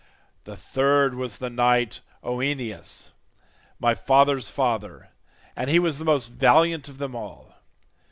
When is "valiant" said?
6.29-6.89